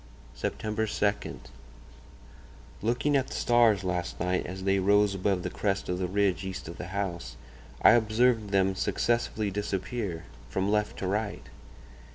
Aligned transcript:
"Sept. 0.35 0.57
2.—Looking 0.61 3.15
at 3.15 3.27
the 3.27 3.33
stars 3.35 3.83
last 3.83 4.19
night 4.19 4.47
as 4.47 4.63
they 4.63 4.79
rose 4.79 5.13
above 5.13 5.43
the 5.43 5.49
crest 5.51 5.89
of 5.89 5.99
the 5.99 6.07
ridge 6.07 6.43
east 6.43 6.67
of 6.67 6.79
the 6.79 6.87
house, 6.87 7.35
I 7.83 7.91
observed 7.91 8.49
them 8.49 8.73
successively 8.73 9.51
disappear—from 9.51 10.71
left 10.71 10.97
to 10.97 11.05
right. 11.07 11.45